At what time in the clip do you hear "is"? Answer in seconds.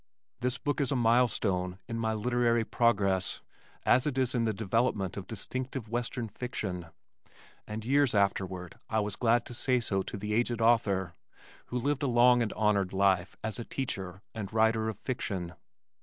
0.81-0.91, 4.17-4.33